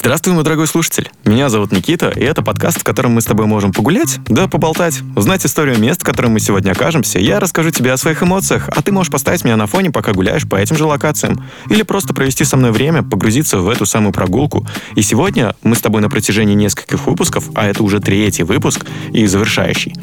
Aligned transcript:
Здравствуй, 0.00 0.32
мой 0.32 0.44
дорогой 0.44 0.66
слушатель. 0.66 1.10
Меня 1.26 1.50
зовут 1.50 1.72
Никита, 1.72 2.08
и 2.08 2.22
это 2.22 2.40
подкаст, 2.40 2.80
в 2.80 2.84
котором 2.84 3.12
мы 3.12 3.20
с 3.20 3.26
тобой 3.26 3.44
можем 3.44 3.70
погулять, 3.70 4.18
да 4.28 4.48
поболтать, 4.48 5.02
узнать 5.14 5.44
историю 5.44 5.78
мест, 5.78 6.00
в 6.00 6.04
котором 6.04 6.32
мы 6.32 6.40
сегодня 6.40 6.70
окажемся. 6.70 7.18
Я 7.18 7.38
расскажу 7.38 7.70
тебе 7.70 7.92
о 7.92 7.98
своих 7.98 8.22
эмоциях, 8.22 8.70
а 8.74 8.80
ты 8.80 8.92
можешь 8.92 9.12
поставить 9.12 9.44
меня 9.44 9.56
на 9.56 9.66
фоне, 9.66 9.90
пока 9.90 10.14
гуляешь 10.14 10.48
по 10.48 10.56
этим 10.56 10.78
же 10.78 10.86
локациям. 10.86 11.44
Или 11.68 11.82
просто 11.82 12.14
провести 12.14 12.44
со 12.44 12.56
мной 12.56 12.72
время, 12.72 13.02
погрузиться 13.02 13.58
в 13.58 13.68
эту 13.68 13.84
самую 13.84 14.14
прогулку. 14.14 14.66
И 14.94 15.02
сегодня 15.02 15.54
мы 15.62 15.76
с 15.76 15.82
тобой 15.82 16.00
на 16.00 16.08
протяжении 16.08 16.54
нескольких 16.54 17.06
выпусков, 17.06 17.50
а 17.54 17.66
это 17.66 17.82
уже 17.82 18.00
третий 18.00 18.44
выпуск 18.44 18.86
и 19.12 19.26
завершающий, 19.26 19.94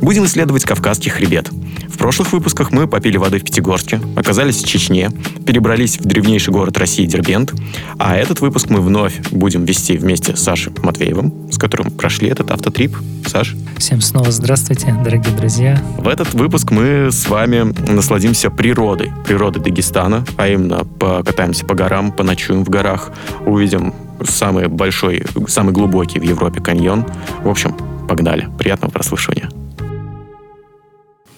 будем 0.00 0.26
исследовать 0.26 0.62
Кавказский 0.62 1.10
хребет. 1.10 1.50
В 1.88 1.98
прошлых 1.98 2.32
выпусках 2.32 2.70
мы 2.70 2.86
попили 2.86 3.16
воды 3.16 3.40
в 3.40 3.42
Пятигорске, 3.42 4.00
оказались 4.14 4.62
в 4.62 4.68
Чечне, 4.68 5.10
перебрались 5.44 5.98
в 5.98 6.04
древнейший 6.04 6.52
город 6.52 6.78
России 6.78 7.04
Дербент, 7.04 7.52
а 7.98 8.14
этот 8.14 8.40
выпуск 8.40 8.70
мы 8.70 8.80
вновь 8.80 9.18
будем 9.40 9.64
вести 9.64 9.96
вместе 9.96 10.36
с 10.36 10.40
Сашей 10.40 10.72
Матвеевым, 10.82 11.50
с 11.50 11.58
которым 11.58 11.90
прошли 11.90 12.28
этот 12.28 12.52
автотрип. 12.52 12.96
Саш. 13.26 13.56
Всем 13.78 14.00
снова 14.00 14.30
здравствуйте, 14.30 14.94
дорогие 15.02 15.34
друзья. 15.34 15.82
В 15.98 16.06
этот 16.06 16.32
выпуск 16.34 16.70
мы 16.70 17.10
с 17.10 17.26
вами 17.28 17.74
насладимся 17.90 18.50
природой, 18.50 19.10
природой 19.26 19.62
Дагестана, 19.62 20.24
а 20.36 20.46
именно 20.46 20.84
покатаемся 20.84 21.64
по 21.64 21.74
горам, 21.74 22.12
поночуем 22.12 22.64
в 22.64 22.68
горах, 22.68 23.10
увидим 23.46 23.94
самый 24.22 24.68
большой, 24.68 25.24
самый 25.48 25.72
глубокий 25.72 26.20
в 26.20 26.22
Европе 26.22 26.60
каньон. 26.60 27.06
В 27.42 27.48
общем, 27.48 27.74
погнали. 28.08 28.48
Приятного 28.58 28.90
прослушивания. 28.90 29.48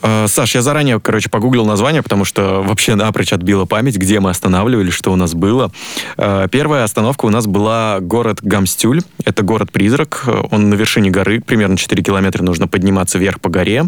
Э, 0.03 0.27
Саш, 0.29 0.55
я 0.55 0.63
заранее, 0.63 1.01
короче, 1.01 1.31
погуглил 1.31 1.65
название, 1.65 2.03
потому 2.03 2.25
что 2.25 2.63
вообще 2.63 2.95
напрочь 2.95 3.33
отбила 3.33 3.65
память, 3.65 3.97
где 3.97 4.21
мы 4.21 4.31
останавливались, 4.31 4.93
что 4.93 5.13
у 5.13 5.17
нас 5.17 5.35
было. 5.35 5.71
Э, 6.17 6.49
первая 6.51 6.85
остановка 6.85 7.27
у 7.27 7.31
нас 7.31 7.47
была 7.47 7.99
город 8.01 8.41
Гамстюль. 8.43 9.03
Это 9.25 9.43
город-призрак. 9.43 10.29
Он 10.51 10.71
на 10.71 10.75
вершине 10.75 11.11
горы. 11.11 11.41
Примерно 11.41 11.77
4 11.77 12.03
километра 12.03 12.43
нужно 12.43 12.69
подниматься 12.69 13.19
вверх 13.19 13.41
по 13.41 13.49
горе. 13.49 13.85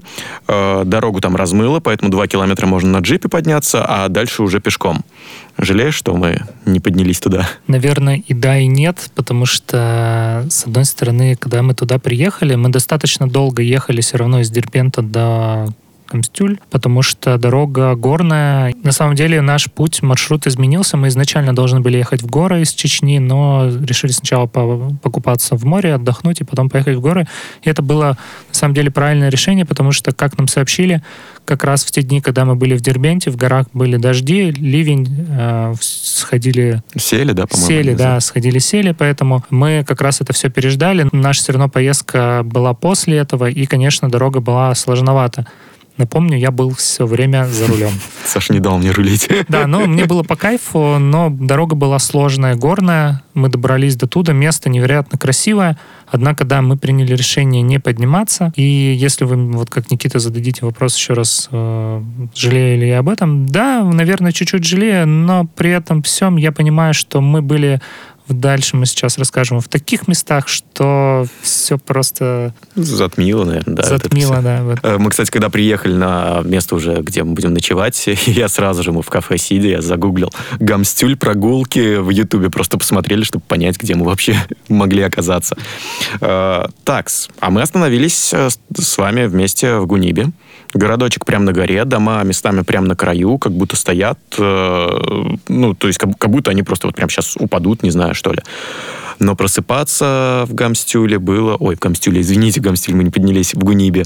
Э, 0.47 0.83
дорогу 0.85 1.21
там 1.21 1.37
размыло, 1.37 1.81
поэтому 1.81 2.11
2 2.11 2.27
километра 2.29 2.67
можно 2.67 2.91
на 2.91 2.99
джипе 2.99 3.29
подняться, 3.29 3.85
а 3.85 4.09
дальше 4.09 4.43
уже 4.43 4.61
пешком. 4.61 5.05
Жалеешь, 5.59 5.95
что 5.95 6.15
мы 6.15 6.43
не 6.65 6.81
поднялись 6.81 7.21
туда? 7.21 7.49
Наверное, 7.69 8.23
и 8.27 8.35
да, 8.35 8.59
и 8.59 8.67
нет, 8.67 9.11
потому 9.15 9.47
что, 9.47 10.47
с 10.49 10.65
одной 10.65 10.85
стороны, 10.85 11.37
когда 11.37 11.63
мы 11.63 11.75
туда 11.75 11.99
приехали, 11.99 12.55
мы 12.57 12.71
достаточно 12.71 13.29
долго 13.29 13.63
ехали 13.63 14.01
все 14.01 14.17
равно 14.17 14.41
из 14.41 14.51
Дербента 14.51 15.03
до 15.03 15.69
Камстюль, 16.07 16.59
потому 16.71 17.03
что 17.03 17.39
дорога 17.39 17.95
горная. 17.95 18.75
На 18.83 18.93
самом 18.93 19.15
деле 19.15 19.41
наш 19.41 19.71
путь, 19.71 20.03
маршрут 20.03 20.47
изменился. 20.47 20.97
Мы 20.97 21.09
изначально 21.09 21.55
должны 21.55 21.81
были 21.81 21.97
ехать 21.97 22.23
в 22.23 22.27
горы 22.27 22.63
из 22.63 22.73
Чечни, 22.73 23.19
но 23.19 23.69
решили 23.69 24.13
сначала 24.13 24.47
покупаться 24.47 25.57
в 25.57 25.65
море, 25.65 25.95
отдохнуть 25.95 26.41
и 26.41 26.45
потом 26.45 26.69
поехать 26.69 26.97
в 26.97 27.01
горы. 27.01 27.27
И 27.63 27.71
это 27.71 27.83
было 27.83 28.19
на 28.49 28.55
самом 28.55 28.75
деле 28.75 28.91
правильное 28.91 29.29
решение, 29.29 29.65
потому 29.65 29.93
что, 29.93 30.13
как 30.13 30.39
нам 30.39 30.49
сообщили, 30.49 31.03
как 31.45 31.65
раз 31.65 31.85
в 31.85 31.91
те 31.91 32.03
дни, 32.03 32.21
когда 32.21 32.45
мы 32.45 32.55
были 32.55 32.75
в 32.75 32.81
Дербенте, 32.81 33.31
в 33.31 33.37
горах 33.37 33.67
были 33.73 33.97
дожди, 33.97 34.51
ливень, 34.51 35.27
э, 35.31 35.75
сходили... 35.81 36.83
Сели, 36.97 37.33
да, 37.33 37.47
по-моему? 37.47 37.69
Сели, 37.69 37.95
да, 37.95 38.21
сходили, 38.21 38.59
сели, 38.59 38.93
поэтому 38.93 39.45
мы 39.51 39.85
как 39.87 40.01
раз 40.01 40.21
это 40.21 40.33
все 40.33 40.49
переждали. 40.49 41.09
Наша 41.13 41.43
все 41.43 41.53
равно 41.53 41.69
поездка 41.69 42.43
была 42.45 42.75
после 42.75 43.19
этого, 43.19 43.49
и, 43.51 43.67
конечно, 43.67 44.11
дорога 44.11 44.41
была 44.41 44.75
сложновата. 44.75 45.47
Напомню, 45.97 46.37
я 46.37 46.51
был 46.51 46.75
все 46.75 47.07
время 47.07 47.47
за 47.47 47.69
рулем. 47.69 47.93
Саша 48.25 48.53
не 48.53 48.59
дал 48.59 48.79
мне 48.79 48.91
рулить. 48.91 49.29
Да, 49.49 49.67
но 49.67 49.81
мне 49.87 50.07
было 50.07 50.23
по 50.23 50.37
кайфу, 50.37 50.99
но 50.99 51.31
дорога 51.31 51.77
была 51.77 51.99
сложная, 51.99 52.57
горная. 52.57 53.23
Мы 53.35 53.49
добрались 53.49 53.95
до 53.95 54.09
туда, 54.09 54.33
место 54.33 54.69
невероятно 54.69 55.19
красивое. 55.19 55.79
Однако, 56.07 56.45
да, 56.45 56.63
мы 56.63 56.77
приняли 56.77 57.15
решение 57.15 57.63
не 57.63 57.79
подниматься. 57.79 58.53
И 58.57 58.63
если 58.63 59.25
вы, 59.25 59.37
вот 59.53 59.71
как 59.71 59.91
Никита, 59.91 60.19
зададите 60.19 60.65
вопрос 60.65 60.97
еще 60.97 61.13
раз, 61.13 61.49
э, 61.53 62.03
жалею 62.35 62.81
ли 62.81 62.89
я 62.89 62.99
об 62.99 63.09
этом? 63.09 63.47
Да, 63.47 63.85
наверное, 63.85 64.33
чуть-чуть 64.33 64.65
жалею, 64.65 65.07
но 65.07 65.47
при 65.55 65.71
этом 65.71 66.03
всем 66.03 66.37
я 66.37 66.53
понимаю, 66.53 66.95
что 66.95 67.21
мы 67.21 67.43
были 67.43 67.81
Дальше 68.29 68.77
мы 68.77 68.87
сейчас 68.87 69.19
расскажем 69.19 69.61
в 69.61 69.69
таких 69.69 70.09
местах, 70.09 70.49
что 70.49 71.27
все 71.43 71.77
просто... 71.77 72.55
Затмило, 72.75 73.45
наверное, 73.45 73.77
да. 73.77 73.83
Затмило, 73.83 74.41
да. 74.41 74.63
Вот. 74.63 74.79
Э, 74.83 74.97
мы, 74.99 75.11
кстати, 75.11 75.31
когда 75.31 75.51
приехали 75.51 75.93
на 75.93 76.41
место 76.43 76.75
уже, 76.75 77.03
где 77.03 77.23
мы 77.23 77.35
будем 77.35 77.53
ночевать, 77.53 78.03
я 78.27 78.49
сразу 78.49 78.83
же, 78.83 78.93
мы 78.93 79.03
в 79.03 79.11
кафе 79.11 79.37
сидя, 79.37 79.69
я 79.69 79.83
загуглил 79.83 80.33
гамстюль, 80.59 81.17
прогулки 81.17 81.97
в 81.99 82.09
Ютубе, 82.09 82.49
просто 82.49 82.79
посмотрели, 82.79 83.25
чтобы 83.25 83.45
понять, 83.47 83.79
где 83.79 83.95
мы 83.95 84.07
вообще 84.07 84.37
могли 84.69 85.03
оказаться. 85.03 85.57
Э, 86.21 86.67
такс, 86.85 87.29
а 87.41 87.51
мы 87.51 87.61
остановились 87.61 88.33
э, 88.33 88.49
с 88.75 88.99
вами 88.99 89.27
вместе 89.27 89.77
в 89.77 89.87
Гунибе. 89.87 90.29
Городочек 90.75 91.25
прямо 91.25 91.47
на 91.47 91.53
горе, 91.53 91.85
дома 91.85 92.23
местами 92.25 92.63
прямо 92.63 92.89
на 92.89 92.97
краю, 92.97 93.39
как 93.39 93.53
будто 93.53 93.77
стоят, 93.77 94.19
ну, 94.37 95.75
то 95.75 95.87
есть 95.87 95.99
как, 95.99 96.19
как 96.19 96.31
будто 96.31 96.51
они 96.51 96.63
просто 96.63 96.89
вот 96.89 96.97
прямо 96.97 97.11
сейчас 97.11 97.37
упадут, 97.37 97.83
не 97.83 97.91
знаю, 97.91 98.15
что 98.15 98.33
ли. 98.33 98.41
Но 99.21 99.37
просыпаться 99.37 100.45
в 100.49 100.55
Гамстюле 100.55 101.21
было... 101.21 101.57
Ой, 101.57 101.77
в 101.77 101.79
Гамстюле, 101.79 102.21
извините, 102.21 102.61
Гамстюль, 102.61 102.97
мы 102.97 103.05
не 103.05 103.11
поднялись 103.11 103.55
в 103.55 103.59
Гунибе. 103.59 104.05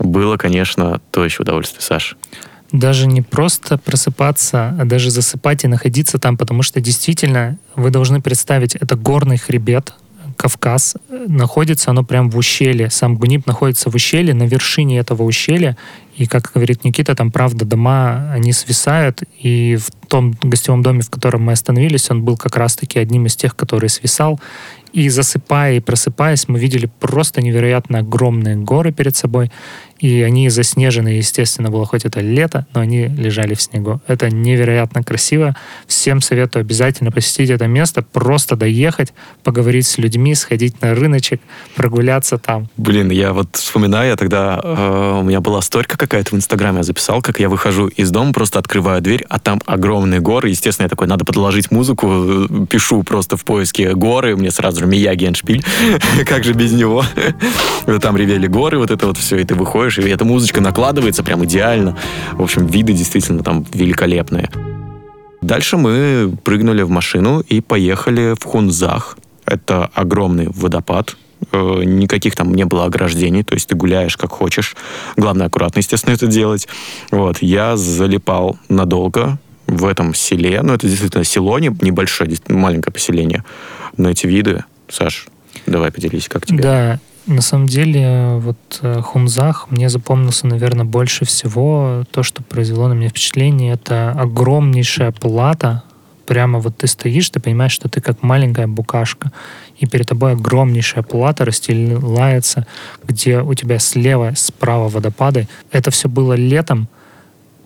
Было, 0.00 0.36
конечно, 0.36 1.00
то 1.12 1.24
еще 1.24 1.42
удовольствие, 1.42 1.82
Саш. 1.82 2.16
Даже 2.72 3.06
не 3.06 3.22
просто 3.22 3.78
просыпаться, 3.78 4.76
а 4.78 4.84
даже 4.84 5.10
засыпать 5.10 5.62
и 5.64 5.68
находиться 5.68 6.18
там, 6.18 6.36
потому 6.36 6.62
что 6.62 6.80
действительно 6.80 7.56
вы 7.76 7.90
должны 7.90 8.20
представить, 8.20 8.74
это 8.74 8.96
горный 8.96 9.38
хребет, 9.38 9.94
Кавказ, 10.36 10.96
находится 11.08 11.90
оно 11.90 12.04
прям 12.04 12.30
в 12.30 12.36
ущелье. 12.36 12.90
Сам 12.90 13.16
Гуниб 13.16 13.46
находится 13.46 13.90
в 13.90 13.94
ущелье, 13.94 14.34
на 14.34 14.44
вершине 14.44 14.98
этого 14.98 15.24
ущелья. 15.24 15.76
И, 16.18 16.26
как 16.26 16.50
говорит 16.52 16.84
Никита, 16.84 17.14
там, 17.14 17.30
правда, 17.30 17.64
дома, 17.64 18.32
они 18.32 18.52
свисают. 18.52 19.22
И 19.38 19.76
в 19.76 19.90
том 20.08 20.36
гостевом 20.42 20.82
доме, 20.82 21.02
в 21.02 21.10
котором 21.10 21.42
мы 21.42 21.52
остановились, 21.52 22.10
он 22.10 22.24
был 22.24 22.36
как 22.36 22.56
раз-таки 22.56 22.98
одним 22.98 23.26
из 23.26 23.36
тех, 23.36 23.54
который 23.54 23.88
свисал. 23.88 24.40
И 24.98 25.10
засыпая 25.10 25.76
и 25.76 25.80
просыпаясь, 25.80 26.48
мы 26.48 26.58
видели 26.58 26.90
просто 26.98 27.40
невероятно 27.40 28.00
огромные 28.00 28.56
горы 28.56 28.90
перед 28.90 29.14
собой. 29.14 29.52
И 30.00 30.22
они 30.22 30.48
заснежены, 30.48 31.08
естественно, 31.08 31.70
было 31.70 31.84
хоть 31.86 32.04
это 32.04 32.20
лето, 32.20 32.66
но 32.74 32.80
они 32.80 33.06
лежали 33.06 33.54
в 33.54 33.62
снегу. 33.62 34.00
Это 34.06 34.30
невероятно 34.30 35.02
красиво. 35.02 35.56
Всем 35.86 36.20
советую 36.20 36.62
обязательно 36.62 37.10
посетить 37.10 37.50
это 37.50 37.66
место, 37.66 38.02
просто 38.02 38.56
доехать, 38.56 39.12
поговорить 39.42 39.86
с 39.86 39.98
людьми, 39.98 40.34
сходить 40.34 40.80
на 40.82 40.94
рыночек, 40.94 41.40
прогуляться 41.74 42.38
там. 42.38 42.68
Блин, 42.76 43.10
я 43.10 43.32
вот 43.32 43.56
вспоминаю, 43.56 44.10
я 44.10 44.16
тогда 44.16 44.60
э, 44.62 45.18
у 45.20 45.22
меня 45.22 45.40
была 45.40 45.62
стойка 45.62 45.98
какая-то 45.98 46.34
в 46.34 46.38
Инстаграме, 46.38 46.78
я 46.78 46.82
записал, 46.84 47.20
как 47.20 47.40
я 47.40 47.48
выхожу 47.48 47.88
из 47.88 48.10
дома, 48.10 48.32
просто 48.32 48.58
открываю 48.58 49.02
дверь, 49.02 49.24
а 49.28 49.40
там 49.40 49.60
огромные 49.66 50.20
горы. 50.20 50.50
Естественно, 50.50 50.84
я 50.84 50.88
такой, 50.90 51.08
надо 51.08 51.24
подложить 51.24 51.72
музыку, 51.72 52.08
э, 52.08 52.66
пишу 52.70 53.02
просто 53.02 53.36
в 53.36 53.44
поиске 53.44 53.94
горы, 53.94 54.36
мне 54.36 54.50
сразу 54.52 54.80
же 54.80 54.87
Мияги 54.88 55.26
Эншпиль, 55.26 55.64
как 56.26 56.44
же 56.44 56.52
без 56.52 56.72
него. 56.72 57.04
Там 58.00 58.16
ревели 58.16 58.46
горы, 58.46 58.78
вот 58.78 58.90
это 58.90 59.06
вот 59.06 59.16
все, 59.16 59.36
и 59.36 59.44
ты 59.44 59.54
выходишь 59.54 59.98
и 59.98 60.08
эта 60.08 60.24
музычка 60.24 60.60
накладывается 60.60 61.22
прям 61.22 61.44
идеально. 61.44 61.96
В 62.32 62.42
общем, 62.42 62.66
виды 62.66 62.92
действительно 62.92 63.42
там 63.42 63.64
великолепные. 63.72 64.50
Дальше 65.40 65.76
мы 65.76 66.36
прыгнули 66.44 66.82
в 66.82 66.90
машину 66.90 67.40
и 67.40 67.60
поехали 67.60 68.34
в 68.38 68.44
Хунзах. 68.44 69.18
Это 69.46 69.90
огромный 69.94 70.48
водопад, 70.48 71.16
э, 71.52 71.82
никаких 71.84 72.34
там 72.34 72.52
не 72.54 72.64
было 72.64 72.84
ограждений, 72.84 73.42
то 73.42 73.54
есть 73.54 73.68
ты 73.68 73.76
гуляешь 73.76 74.16
как 74.16 74.30
хочешь. 74.30 74.76
Главное, 75.16 75.46
аккуратно, 75.46 75.78
естественно, 75.78 76.14
это 76.14 76.26
делать. 76.26 76.68
Вот, 77.10 77.38
я 77.40 77.76
залипал 77.76 78.58
надолго 78.68 79.38
в 79.66 79.86
этом 79.86 80.14
селе, 80.14 80.60
ну, 80.62 80.74
это 80.74 80.88
действительно 80.88 81.24
село 81.24 81.58
небольшое, 81.58 82.30
маленькое 82.48 82.92
поселение, 82.92 83.44
но 83.96 84.10
эти 84.10 84.26
виды, 84.26 84.64
Саш, 84.88 85.26
давай 85.66 85.92
поделись, 85.92 86.28
как 86.28 86.46
тебе? 86.46 86.62
Да, 86.62 87.00
на 87.28 87.42
самом 87.42 87.66
деле, 87.66 88.38
вот 88.38 88.80
э, 88.80 89.02
Хунзах 89.02 89.70
мне 89.70 89.90
запомнился, 89.90 90.46
наверное, 90.46 90.86
больше 90.86 91.26
всего. 91.26 92.04
То, 92.10 92.22
что 92.22 92.42
произвело 92.42 92.88
на 92.88 92.94
меня 92.94 93.10
впечатление, 93.10 93.74
это 93.74 94.12
огромнейшая 94.12 95.12
плата. 95.12 95.82
Прямо 96.26 96.58
вот 96.58 96.78
ты 96.78 96.86
стоишь, 96.86 97.28
ты 97.28 97.38
понимаешь, 97.38 97.72
что 97.72 97.90
ты 97.90 98.00
как 98.00 98.22
маленькая 98.22 98.66
букашка, 98.66 99.30
и 99.78 99.86
перед 99.86 100.06
тобой 100.06 100.32
огромнейшая 100.32 101.02
плата 101.02 101.44
расстилается, 101.44 102.66
где 103.06 103.40
у 103.40 103.52
тебя 103.52 103.78
слева, 103.78 104.32
справа 104.34 104.88
водопады. 104.88 105.48
Это 105.70 105.90
все 105.90 106.08
было 106.08 106.32
летом, 106.32 106.88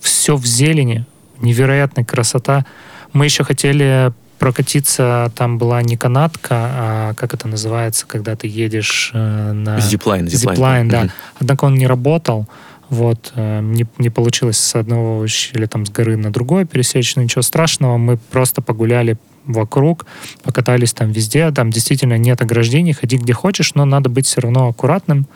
все 0.00 0.36
в 0.36 0.44
зелени, 0.44 1.06
невероятная 1.40 2.04
красота. 2.04 2.66
Мы 3.12 3.26
еще 3.26 3.44
хотели 3.44 4.12
прокатиться 4.42 5.30
там 5.36 5.56
была 5.56 5.82
не 5.82 5.96
канатка, 5.96 6.48
а 6.50 7.14
как 7.14 7.32
это 7.32 7.46
называется, 7.46 8.06
когда 8.08 8.34
ты 8.34 8.48
едешь 8.48 9.12
э, 9.14 9.52
на... 9.52 9.78
Зиплайн. 9.78 10.26
Зиплайн, 10.26 10.88
да. 10.88 11.10
Однако 11.38 11.66
он 11.66 11.76
не 11.76 11.86
работал. 11.86 12.48
Вот, 12.88 13.32
э, 13.36 13.60
не, 13.60 13.86
не 13.98 14.10
получилось 14.10 14.58
с 14.58 14.74
одного 14.74 15.18
ущелья 15.18 15.68
там 15.68 15.86
с 15.86 15.90
горы 15.90 16.16
на 16.16 16.32
другое 16.32 16.64
пересечь, 16.64 17.14
но 17.14 17.22
ничего 17.22 17.42
страшного, 17.42 17.98
мы 17.98 18.16
просто 18.16 18.62
погуляли 18.62 19.16
вокруг, 19.44 20.06
покатались 20.42 20.92
там 20.92 21.12
везде, 21.12 21.52
там 21.52 21.70
действительно 21.70 22.18
нет 22.18 22.42
ограждений, 22.42 22.94
ходи 22.94 23.18
где 23.18 23.32
хочешь, 23.32 23.76
но 23.76 23.84
надо 23.84 24.08
быть 24.08 24.26
все 24.26 24.40
равно 24.40 24.66
аккуратным, 24.66 25.28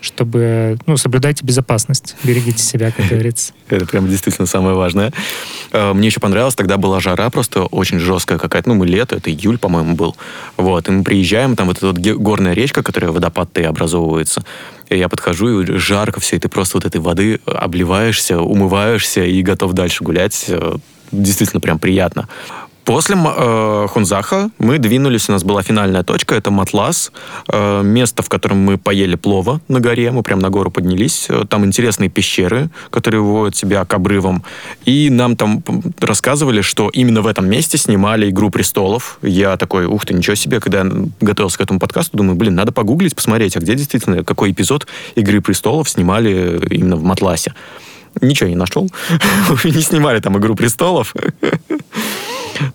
чтобы, 0.00 0.78
ну, 0.86 0.96
соблюдайте 0.96 1.44
безопасность, 1.44 2.16
берегите 2.24 2.62
себя, 2.62 2.90
как 2.90 3.06
говорится. 3.06 3.52
Это 3.68 3.86
прям 3.86 4.08
действительно 4.08 4.46
самое 4.46 4.74
важное. 4.74 5.12
Э, 5.72 5.92
мне 5.92 6.08
еще 6.08 6.20
понравилось, 6.20 6.54
тогда 6.54 6.76
была 6.76 7.00
жара 7.00 7.30
просто 7.30 7.64
очень 7.64 7.98
жесткая 7.98 8.38
какая-то, 8.38 8.68
ну, 8.68 8.74
мы 8.76 8.86
лето, 8.86 9.16
это 9.16 9.30
июль, 9.30 9.58
по-моему, 9.58 9.94
был. 9.94 10.16
Вот, 10.56 10.88
и 10.88 10.90
мы 10.92 11.04
приезжаем, 11.04 11.56
там 11.56 11.68
вот 11.68 11.78
эта 11.78 11.86
вот 11.88 11.98
горная 11.98 12.54
речка, 12.54 12.82
которая 12.82 13.10
водопад-то 13.12 13.60
и 13.60 13.64
образовывается, 13.64 14.44
и 14.88 14.98
я 14.98 15.08
подхожу, 15.08 15.60
и 15.60 15.78
жарко 15.78 16.20
все, 16.20 16.36
и 16.36 16.38
ты 16.38 16.48
просто 16.48 16.76
вот 16.76 16.84
этой 16.84 17.00
воды 17.00 17.40
обливаешься, 17.46 18.40
умываешься 18.40 19.24
и 19.24 19.42
готов 19.42 19.72
дальше 19.72 20.02
гулять. 20.04 20.46
Э, 20.48 20.76
действительно 21.12 21.60
прям 21.60 21.78
приятно. 21.78 22.28
После 22.90 23.14
э, 23.14 23.86
Хунзаха 23.88 24.50
мы 24.58 24.78
двинулись, 24.78 25.28
у 25.28 25.32
нас 25.32 25.44
была 25.44 25.62
финальная 25.62 26.02
точка, 26.02 26.34
это 26.34 26.50
Матлас, 26.50 27.12
э, 27.46 27.82
место, 27.84 28.24
в 28.24 28.28
котором 28.28 28.58
мы 28.58 28.78
поели 28.78 29.14
плова 29.14 29.60
на 29.68 29.78
горе, 29.78 30.10
мы 30.10 30.24
прям 30.24 30.40
на 30.40 30.50
гору 30.50 30.72
поднялись, 30.72 31.26
э, 31.28 31.44
там 31.48 31.64
интересные 31.64 32.10
пещеры, 32.10 32.68
которые 32.90 33.20
выводят 33.20 33.54
себя 33.54 33.84
к 33.84 33.94
обрывам, 33.94 34.42
и 34.86 35.08
нам 35.08 35.36
там 35.36 35.62
рассказывали, 36.00 36.62
что 36.62 36.88
именно 36.88 37.22
в 37.22 37.28
этом 37.28 37.48
месте 37.48 37.78
снимали 37.78 38.28
«Игру 38.28 38.50
престолов». 38.50 39.20
Я 39.22 39.56
такой, 39.56 39.86
ух 39.86 40.04
ты, 40.04 40.12
ничего 40.12 40.34
себе, 40.34 40.58
когда 40.58 40.80
я 40.80 40.90
готовился 41.20 41.58
к 41.58 41.60
этому 41.60 41.78
подкасту, 41.78 42.16
думаю, 42.16 42.34
блин, 42.34 42.56
надо 42.56 42.72
погуглить, 42.72 43.14
посмотреть, 43.14 43.56
а 43.56 43.60
где 43.60 43.76
действительно, 43.76 44.24
какой 44.24 44.50
эпизод 44.50 44.88
«Игры 45.14 45.40
престолов» 45.40 45.88
снимали 45.88 46.60
именно 46.70 46.96
в 46.96 47.04
Матласе. 47.04 47.54
Ничего 48.20 48.48
не 48.48 48.56
нашел. 48.56 48.90
Не 49.64 49.82
снимали 49.82 50.18
там 50.18 50.36
«Игру 50.38 50.56
престолов». 50.56 51.14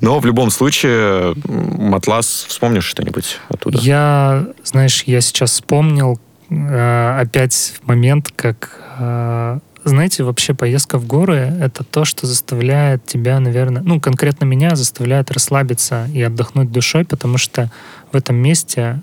Но 0.01 0.19
в 0.19 0.25
любом 0.25 0.49
случае, 0.49 1.35
Матлас, 1.45 2.45
вспомнишь 2.47 2.85
что-нибудь 2.85 3.39
оттуда? 3.49 3.79
Я, 3.79 4.47
знаешь, 4.63 5.03
я 5.03 5.21
сейчас 5.21 5.51
вспомнил 5.51 6.19
э, 6.49 7.19
опять 7.19 7.75
момент, 7.85 8.31
как 8.35 8.79
э, 8.99 9.59
знаете, 9.85 10.23
вообще 10.23 10.55
поездка 10.55 10.97
в 10.97 11.05
горы— 11.05 11.53
это 11.61 11.83
то, 11.83 12.05
что 12.05 12.25
заставляет 12.25 13.05
тебя, 13.05 13.39
наверное, 13.39 13.83
ну, 13.83 14.01
конкретно 14.01 14.45
меня 14.45 14.75
заставляет 14.75 15.29
расслабиться 15.29 16.07
и 16.11 16.23
отдохнуть 16.23 16.71
душой, 16.71 17.05
потому 17.05 17.37
что 17.37 17.71
в 18.11 18.15
этом 18.15 18.35
месте, 18.35 19.01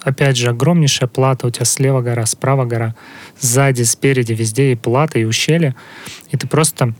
опять 0.00 0.38
же, 0.38 0.48
огромнейшая 0.48 1.08
плата, 1.08 1.46
у 1.46 1.50
тебя 1.50 1.66
слева 1.66 2.00
гора, 2.00 2.24
справа 2.24 2.64
гора, 2.64 2.94
сзади, 3.38 3.82
спереди, 3.82 4.32
везде 4.32 4.72
и 4.72 4.76
плата, 4.76 5.18
и 5.18 5.24
ущелье, 5.24 5.74
и 6.30 6.38
ты 6.38 6.46
просто 6.46 6.94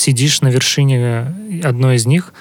сидишь 0.00 0.40
на 0.40 0.48
вершине 0.48 1.34
одной 1.62 1.96
из 1.96 2.06
них, 2.06 2.32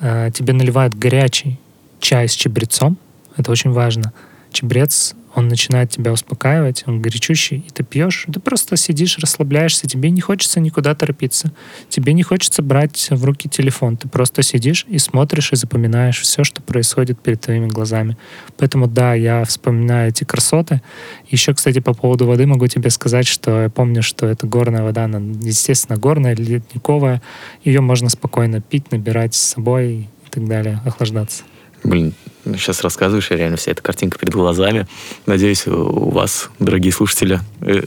э, 0.00 0.30
тебе 0.32 0.52
наливают 0.52 0.94
горячий 0.94 1.58
чай 1.98 2.28
с 2.28 2.32
чабрецом, 2.32 2.96
это 3.36 3.50
очень 3.50 3.70
важно. 3.70 4.12
Чабрец 4.52 5.14
он 5.34 5.48
начинает 5.48 5.90
тебя 5.90 6.12
успокаивать, 6.12 6.84
он 6.86 7.02
горячущий, 7.02 7.64
и 7.66 7.70
ты 7.70 7.82
пьешь, 7.82 8.26
ты 8.32 8.40
просто 8.40 8.76
сидишь, 8.76 9.18
расслабляешься, 9.18 9.86
тебе 9.86 10.10
не 10.10 10.20
хочется 10.20 10.60
никуда 10.60 10.94
торопиться, 10.94 11.52
тебе 11.88 12.12
не 12.12 12.22
хочется 12.22 12.62
брать 12.62 13.08
в 13.10 13.24
руки 13.24 13.48
телефон, 13.48 13.96
ты 13.96 14.08
просто 14.08 14.42
сидишь 14.42 14.86
и 14.88 14.98
смотришь 14.98 15.52
и 15.52 15.56
запоминаешь 15.56 16.20
все, 16.20 16.44
что 16.44 16.62
происходит 16.62 17.20
перед 17.20 17.40
твоими 17.40 17.66
глазами. 17.66 18.16
Поэтому 18.56 18.86
да, 18.86 19.14
я 19.14 19.44
вспоминаю 19.44 20.10
эти 20.10 20.24
красоты. 20.24 20.82
Еще, 21.28 21.52
кстати, 21.54 21.80
по 21.80 21.94
поводу 21.94 22.26
воды 22.26 22.46
могу 22.46 22.66
тебе 22.66 22.90
сказать, 22.90 23.26
что 23.26 23.62
я 23.62 23.70
помню, 23.70 24.02
что 24.02 24.26
это 24.26 24.46
горная 24.46 24.82
вода, 24.82 25.04
она, 25.04 25.18
естественно, 25.42 25.98
горная, 25.98 26.34
ледниковая, 26.36 27.22
ее 27.64 27.80
можно 27.80 28.08
спокойно 28.08 28.60
пить, 28.60 28.92
набирать 28.92 29.34
с 29.34 29.40
собой 29.40 30.08
и 30.26 30.30
так 30.30 30.46
далее, 30.46 30.80
охлаждаться. 30.84 31.44
Блин, 31.84 32.14
сейчас 32.44 32.82
рассказываешь, 32.82 33.30
и 33.30 33.36
реально 33.36 33.56
вся 33.56 33.72
эта 33.72 33.82
картинка 33.82 34.18
перед 34.18 34.32
глазами. 34.32 34.86
Надеюсь, 35.26 35.66
у 35.66 36.10
вас, 36.10 36.50
дорогие 36.58 36.92
слушатели, 36.92 37.40
э, 37.60 37.82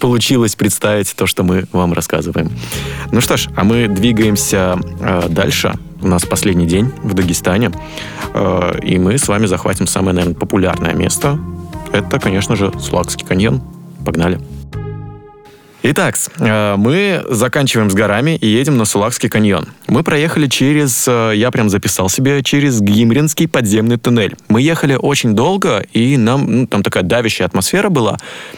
получилось 0.00 0.54
представить 0.54 1.14
то, 1.14 1.26
что 1.26 1.42
мы 1.42 1.66
вам 1.72 1.92
рассказываем. 1.92 2.50
Ну 3.12 3.20
что 3.20 3.36
ж, 3.36 3.48
а 3.56 3.64
мы 3.64 3.88
двигаемся 3.88 4.78
э, 5.00 5.28
дальше. 5.28 5.74
У 6.00 6.06
нас 6.06 6.24
последний 6.24 6.66
день 6.66 6.92
в 7.02 7.14
Дагестане, 7.14 7.72
э, 8.34 8.78
и 8.82 8.98
мы 8.98 9.18
с 9.18 9.28
вами 9.28 9.46
захватим 9.46 9.86
самое, 9.86 10.14
наверное, 10.14 10.38
популярное 10.38 10.94
место. 10.94 11.38
Это, 11.92 12.18
конечно 12.18 12.56
же, 12.56 12.72
Сулакский 12.78 13.26
каньон. 13.26 13.62
Погнали. 14.04 14.38
Итак, 15.86 16.16
э, 16.38 16.76
мы 16.78 17.22
заканчиваем 17.28 17.90
с 17.90 17.94
горами 17.94 18.36
и 18.36 18.46
едем 18.46 18.78
на 18.78 18.86
Сулакский 18.86 19.28
каньон. 19.28 19.66
Мы 19.86 20.02
проехали 20.02 20.46
через, 20.46 21.06
э, 21.06 21.32
я 21.36 21.50
прям 21.50 21.68
записал 21.68 22.08
себе, 22.08 22.42
через 22.42 22.80
Гимринский 22.80 23.46
подземный 23.46 23.98
туннель. 23.98 24.34
Мы 24.48 24.62
ехали 24.62 24.94
очень 24.94 25.34
долго, 25.34 25.84
и 25.92 26.16
нам 26.16 26.60
ну, 26.60 26.66
там 26.66 26.82
такая 26.82 27.02
давящая 27.02 27.46
атмосфера 27.46 27.90
была. 27.90 28.16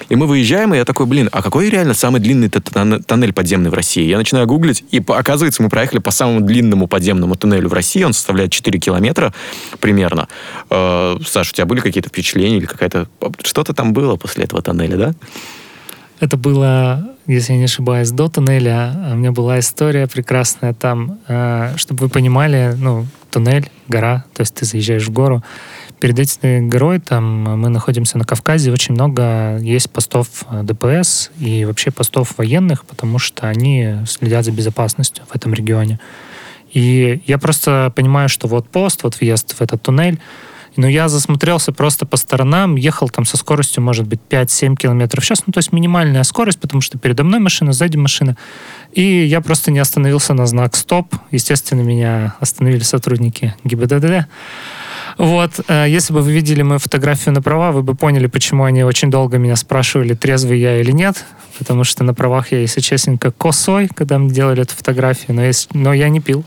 И 0.09 0.15
мы 0.15 0.29
выезжаем, 0.29 0.73
и 0.73 0.77
я 0.77 0.85
такой, 0.85 1.07
блин, 1.07 1.29
а 1.33 1.43
какой 1.43 1.69
реально 1.69 1.95
самый 1.95 2.21
длинный 2.21 2.49
тоннель 2.49 3.33
подземный 3.33 3.71
в 3.71 3.75
России? 3.75 4.05
Я 4.05 4.19
начинаю 4.19 4.47
гуглить, 4.47 4.85
и 4.93 5.03
оказывается, 5.05 5.65
мы 5.65 5.69
проехали 5.69 5.99
по 5.99 6.13
самому 6.13 6.43
длинному 6.43 6.87
подземному 6.87 7.35
туннелю 7.35 7.69
в 7.69 7.73
России. 7.73 8.05
Он 8.05 8.13
составляет 8.13 8.53
4 8.53 8.79
километра 8.79 9.35
примерно. 9.81 10.29
Э, 10.71 11.17
Саша, 11.27 11.51
у 11.51 11.55
тебя 11.55 11.67
были 11.67 11.81
какие-то 11.81 12.09
впечатления 12.09 12.59
или 12.59 12.67
какая-то... 12.67 13.09
Что-то 13.43 13.75
там 13.75 13.93
было 13.93 14.15
после 14.15 14.45
этого 14.45 14.63
тоннеля, 14.63 14.97
да? 14.97 15.15
Это 16.21 16.37
было, 16.37 17.16
если 17.27 17.53
я 17.53 17.59
не 17.59 17.65
ошибаюсь, 17.65 18.11
до 18.11 18.29
туннеля. 18.29 18.93
А 18.95 19.13
у 19.13 19.17
меня 19.17 19.33
была 19.33 19.59
история 19.59 20.07
прекрасная 20.07 20.75
там, 20.75 21.19
э, 21.29 21.75
чтобы 21.77 22.05
вы 22.05 22.09
понимали, 22.09 22.75
ну, 22.77 23.07
туннель, 23.31 23.71
гора, 23.89 24.25
то 24.35 24.41
есть 24.41 24.55
ты 24.55 24.65
заезжаешь 24.65 25.07
в 25.07 25.13
гору. 25.13 25.43
Перед 26.01 26.19
этой 26.19 26.61
горой 26.61 27.01
там 27.01 27.61
мы 27.61 27.69
находимся 27.69 28.19
на 28.19 28.25
Кавказе, 28.25 28.73
очень 28.73 28.95
много 28.95 29.59
есть 29.59 29.91
постов 29.91 30.45
ДПС 30.63 31.31
и 31.39 31.65
вообще 31.65 31.91
постов 31.91 32.35
военных, 32.39 32.85
потому 32.85 33.19
что 33.19 33.49
они 33.49 33.97
следят 34.07 34.45
за 34.45 34.53
безопасностью 34.53 35.25
в 35.27 35.35
этом 35.35 35.55
регионе. 35.55 35.99
И 36.73 37.23
я 37.27 37.39
просто 37.39 37.93
понимаю, 37.95 38.29
что 38.29 38.49
вот 38.49 38.69
пост, 38.69 39.03
вот 39.03 39.19
въезд 39.21 39.55
в 39.55 39.61
этот 39.63 39.83
туннель, 39.83 40.19
но 40.77 40.89
я 40.89 41.09
засмотрелся 41.09 41.73
просто 41.73 42.07
по 42.07 42.17
сторонам, 42.17 42.77
ехал 42.77 43.09
там 43.09 43.25
со 43.25 43.37
скоростью, 43.37 43.83
может 43.83 44.07
быть, 44.07 44.21
5-7 44.29 44.77
километров 44.77 45.25
в 45.25 45.27
час, 45.27 45.43
ну, 45.47 45.53
то 45.53 45.59
есть 45.59 45.73
минимальная 45.73 46.23
скорость, 46.23 46.61
потому 46.61 46.81
что 46.81 46.99
передо 46.99 47.25
мной 47.25 47.41
машина, 47.41 47.73
сзади 47.73 47.97
машина. 47.97 48.37
И 48.93 49.03
я 49.03 49.41
просто 49.41 49.71
не 49.71 49.79
остановился 49.79 50.35
на 50.35 50.47
знак 50.47 50.77
«Стоп». 50.77 51.15
Естественно, 51.31 51.83
меня 51.83 52.35
остановили 52.41 52.83
сотрудники 52.83 53.55
ГИБДД. 53.65 54.27
Вот, 55.19 55.61
э, 55.69 55.87
если 55.89 56.13
бы 56.13 56.21
вы 56.21 56.33
видели 56.33 56.63
мою 56.63 56.79
фотографию 56.79 57.35
на 57.35 57.41
права, 57.41 57.73
вы 57.73 57.83
бы 57.83 57.95
поняли, 57.95 58.27
почему 58.27 58.65
они 58.65 58.85
очень 58.85 59.11
долго 59.11 59.39
меня 59.39 59.57
спрашивали, 59.57 60.15
трезвый 60.15 60.61
я 60.61 60.79
или 60.79 60.91
нет, 60.91 61.25
потому 61.59 61.85
что 61.85 62.05
на 62.05 62.13
правах 62.13 62.53
я, 62.53 62.61
если 62.61 62.81
честненько, 62.81 63.31
косой, 63.31 63.89
когда 63.89 64.19
мне 64.19 64.31
делали 64.31 64.63
эту 64.63 64.75
фотографию, 64.75 65.35
но, 65.35 65.43
есть, 65.43 65.75
но 65.75 65.95
я 65.95 66.11
не 66.11 66.21
пил. 66.21 66.45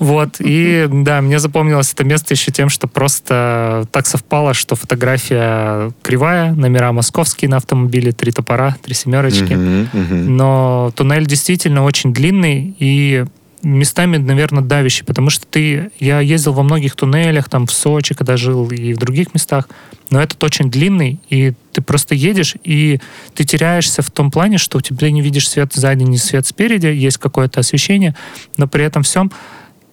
Вот, 0.00 0.36
и 0.40 0.88
да, 0.90 1.20
мне 1.20 1.38
запомнилось 1.38 1.92
это 1.92 2.04
место 2.04 2.32
еще 2.32 2.50
тем, 2.50 2.70
что 2.70 2.88
просто 2.88 3.86
так 3.92 4.06
совпало, 4.06 4.54
что 4.54 4.74
фотография 4.74 5.92
кривая, 6.00 6.52
номера 6.52 6.90
московские 6.92 7.50
на 7.50 7.58
автомобиле, 7.58 8.12
три 8.12 8.32
топора, 8.32 8.76
три 8.82 8.94
семерочки, 8.94 9.52
но 9.52 10.90
туннель 10.96 11.26
действительно 11.26 11.84
очень 11.84 12.14
длинный, 12.14 12.74
и 12.78 13.26
местами, 13.62 14.16
наверное, 14.16 14.62
давящий, 14.62 15.04
потому 15.04 15.28
что 15.28 15.46
ты... 15.46 15.90
Я 15.98 16.20
ездил 16.20 16.54
во 16.54 16.62
многих 16.62 16.96
туннелях, 16.96 17.50
там 17.50 17.66
в 17.66 17.72
Сочи, 17.72 18.14
когда 18.14 18.38
жил, 18.38 18.70
и 18.70 18.94
в 18.94 18.96
других 18.96 19.34
местах, 19.34 19.68
но 20.08 20.20
этот 20.20 20.42
очень 20.42 20.70
длинный, 20.70 21.20
и 21.28 21.52
ты 21.72 21.82
просто 21.82 22.14
едешь, 22.14 22.56
и 22.64 23.00
ты 23.34 23.44
теряешься 23.44 24.00
в 24.00 24.10
том 24.10 24.30
плане, 24.30 24.56
что 24.56 24.78
у 24.78 24.80
тебя 24.80 25.10
не 25.10 25.20
видишь 25.20 25.48
свет 25.48 25.72
сзади, 25.74 26.04
не 26.04 26.16
свет 26.16 26.46
спереди, 26.46 26.86
есть 26.86 27.18
какое-то 27.18 27.60
освещение, 27.60 28.16
но 28.56 28.66
при 28.66 28.82
этом 28.82 29.02
всем 29.02 29.30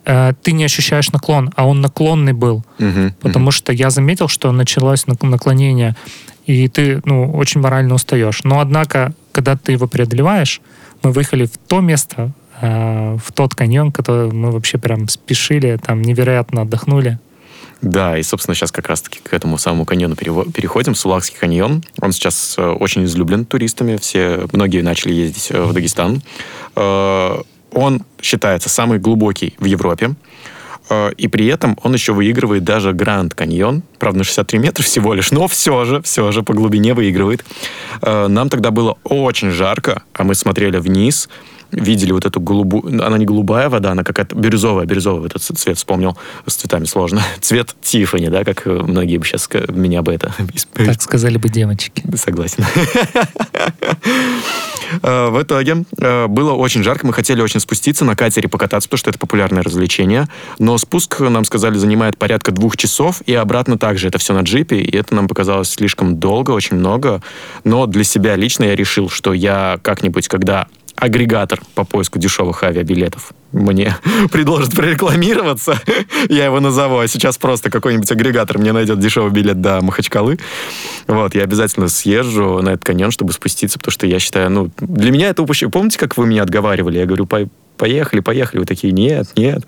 э, 0.07 0.33
ты 0.41 0.51
не 0.53 0.63
ощущаешь 0.63 1.11
наклон, 1.11 1.51
а 1.55 1.67
он 1.67 1.81
наклонный 1.81 2.33
был, 2.33 2.63
uh-huh, 2.79 3.13
потому 3.21 3.49
uh-huh. 3.49 3.53
что 3.53 3.73
я 3.73 3.89
заметил, 3.91 4.27
что 4.27 4.51
началось 4.51 5.05
наклонение, 5.07 5.95
и 6.47 6.67
ты, 6.67 7.01
ну, 7.05 7.31
очень 7.33 7.61
морально 7.61 7.93
устаешь. 7.93 8.43
Но, 8.43 8.59
однако, 8.59 9.13
когда 9.31 9.55
ты 9.55 9.73
его 9.73 9.87
преодолеваешь, 9.87 10.61
мы 11.03 11.11
выехали 11.11 11.45
в 11.45 11.57
то 11.67 11.81
место, 11.81 12.31
Э, 12.59 13.17
в 13.23 13.31
тот 13.33 13.55
каньон, 13.55 13.91
который 13.91 14.31
мы 14.31 14.51
вообще 14.51 14.77
прям 14.77 15.07
спешили, 15.07 15.79
там 15.83 16.01
невероятно 16.01 16.61
отдохнули. 16.61 17.19
Да, 17.81 18.17
и, 18.17 18.23
собственно, 18.23 18.55
сейчас 18.55 18.71
как 18.71 18.87
раз-таки 18.87 19.19
к 19.19 19.33
этому 19.33 19.59
самому 19.59 19.85
каньону 19.85 20.15
переходим. 20.15 20.95
Сулакский 20.95 21.37
каньон. 21.37 21.83
Он 22.01 22.11
сейчас 22.11 22.55
э, 22.57 22.65
очень 22.65 23.05
излюблен 23.05 23.45
туристами. 23.45 23.97
Все, 23.97 24.47
многие 24.51 24.81
начали 24.81 25.13
ездить 25.13 25.49
э, 25.51 25.61
в 25.61 25.73
Дагестан. 25.73 26.23
Он 27.71 28.03
считается 28.21 28.69
самый 28.69 28.99
глубокий 28.99 29.55
в 29.59 29.65
Европе. 29.65 30.15
И 31.17 31.27
при 31.27 31.47
этом 31.47 31.77
он 31.83 31.93
еще 31.93 32.13
выигрывает 32.13 32.63
даже 32.63 32.93
Гранд 32.93 33.33
Каньон. 33.35 33.83
Правда, 33.99 34.19
на 34.19 34.23
63 34.23 34.59
метра 34.59 34.83
всего 34.83 35.13
лишь, 35.13 35.31
но 35.31 35.49
все 35.49 35.83
же, 35.83 36.01
все 36.01 36.31
же 36.31 36.43
по 36.43 36.53
глубине 36.53 36.93
выигрывает. 36.93 37.43
Нам 38.01 38.47
тогда 38.47 38.71
было 38.71 38.97
очень 39.03 39.51
жарко, 39.51 40.03
а 40.13 40.23
мы 40.23 40.33
смотрели 40.33 40.77
вниз. 40.77 41.27
Видели 41.71 42.11
вот 42.11 42.25
эту 42.25 42.39
голубую... 42.39 43.03
Она 43.05 43.17
не 43.17 43.25
голубая 43.25 43.69
вода, 43.69 43.91
она 43.91 44.03
какая-то 44.03 44.35
бирюзовая, 44.35 44.85
бирюзовый 44.85 45.27
этот 45.27 45.41
цвет 45.41 45.77
вспомнил. 45.77 46.17
С 46.45 46.55
цветами 46.55 46.85
сложно. 46.85 47.21
Цвет 47.41 47.75
Тифани, 47.81 48.29
да, 48.29 48.43
как 48.43 48.65
многие 48.65 49.17
бы 49.17 49.25
сейчас 49.25 49.49
меня 49.69 50.01
бы 50.01 50.13
это... 50.13 50.33
Так 50.73 51.01
сказали 51.01 51.37
бы 51.37 51.49
девочки. 51.49 52.03
Согласен. 52.15 52.65
Э, 55.01 55.29
в 55.29 55.41
итоге 55.41 55.83
э, 55.99 56.27
было 56.27 56.53
очень 56.53 56.83
жарко, 56.83 57.05
мы 57.05 57.13
хотели 57.13 57.41
очень 57.41 57.59
спуститься 57.59 58.05
на 58.05 58.15
катере 58.15 58.47
покататься, 58.47 58.87
потому 58.87 58.99
что 58.99 59.09
это 59.09 59.19
популярное 59.19 59.63
развлечение, 59.63 60.27
но 60.59 60.77
спуск, 60.77 61.19
нам 61.19 61.43
сказали, 61.45 61.77
занимает 61.77 62.17
порядка 62.17 62.51
двух 62.51 62.77
часов, 62.77 63.21
и 63.25 63.33
обратно 63.33 63.77
также 63.77 64.07
это 64.07 64.17
все 64.17 64.33
на 64.33 64.41
джипе, 64.41 64.77
и 64.79 64.95
это 64.95 65.15
нам 65.15 65.27
показалось 65.27 65.69
слишком 65.69 66.17
долго, 66.17 66.51
очень 66.51 66.77
много, 66.77 67.21
но 67.63 67.85
для 67.85 68.03
себя 68.03 68.35
лично 68.35 68.65
я 68.65 68.75
решил, 68.75 69.09
что 69.09 69.33
я 69.33 69.79
как-нибудь, 69.81 70.27
когда 70.27 70.67
агрегатор 70.97 71.61
по 71.75 71.85
поиску 71.85 72.19
дешевых 72.19 72.63
авиабилетов 72.63 73.31
мне 73.51 73.95
предложит 74.31 74.75
прорекламироваться, 74.75 75.79
я 76.29 76.45
его 76.45 76.59
назову, 76.59 76.99
а 76.99 77.07
сейчас 77.07 77.37
просто 77.37 77.69
какой-нибудь 77.69 78.11
агрегатор 78.11 78.57
мне 78.57 78.73
найдет 78.73 78.99
дешевый 78.99 79.31
билет 79.31 79.61
до 79.61 79.81
Махачкалы. 79.81 80.39
Вот, 81.07 81.35
я 81.35 81.43
обязательно 81.43 81.87
съезжу 81.87 82.61
на 82.61 82.69
этот 82.69 82.83
каньон, 82.83 83.11
чтобы 83.11 83.31
спуститься, 83.31 83.79
потому 83.79 83.93
что 83.93 84.07
я 84.07 84.19
считаю, 84.19 84.49
ну, 84.49 84.69
для 84.79 85.11
меня 85.11 85.29
это 85.29 85.43
упущение. 85.43 85.71
Помните, 85.71 85.99
как 85.99 86.17
вы 86.17 86.27
меня 86.27 86.43
отговаривали? 86.43 86.97
Я 86.97 87.05
говорю, 87.05 87.27
поехали, 87.77 88.19
поехали. 88.19 88.59
Вы 88.59 88.65
такие, 88.65 88.91
нет, 88.91 89.27
нет. 89.35 89.65